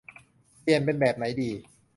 [0.61, 1.51] เปลี่ยนเป็นแบบไหนดี